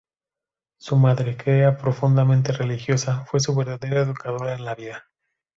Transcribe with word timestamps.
Su 0.79 0.95
madre, 0.95 1.37
que 1.37 1.59
era 1.59 1.77
profundamente 1.77 2.51
religiosa, 2.53 3.23
fue 3.29 3.39
su 3.39 3.53
verdadera 3.55 4.01
educadora 4.01 4.55
en 4.55 4.65
la 4.65 4.73
vida. 4.73 5.05